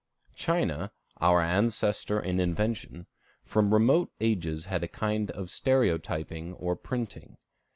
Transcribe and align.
China, 0.35 0.91
our 1.17 1.41
ancestor 1.41 2.19
in 2.19 2.39
invention, 2.39 3.05
from 3.43 3.71
remote 3.71 4.11
ages 4.19 4.65
had 4.65 4.83
a 4.83 4.87
kind 4.87 5.29
of 5.29 5.51
stereotyping 5.51 6.55
or 6.55 6.75
printing. 6.75 7.37